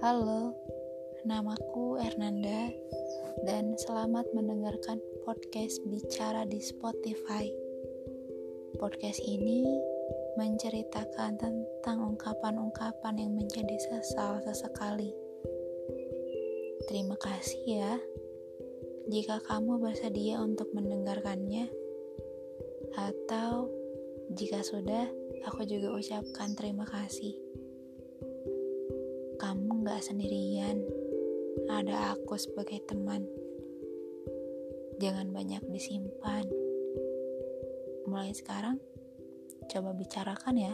[0.00, 0.56] Halo,
[1.28, 2.72] namaku Ernanda
[3.44, 4.96] dan selamat mendengarkan
[5.28, 7.44] podcast Bicara di Spotify.
[8.80, 9.68] Podcast ini
[10.40, 15.12] menceritakan tentang ungkapan-ungkapan yang menjadi sesal sesekali.
[16.88, 18.00] Terima kasih ya
[19.12, 21.68] jika kamu bersedia untuk mendengarkannya
[22.96, 23.68] atau
[24.30, 25.10] jika sudah,
[25.42, 27.49] aku juga ucapkan terima kasih.
[29.60, 30.80] Kamu gak sendirian,
[31.68, 33.28] ada aku sebagai teman.
[34.96, 36.48] Jangan banyak disimpan.
[38.08, 38.80] Mulai sekarang,
[39.68, 40.72] coba bicarakan ya.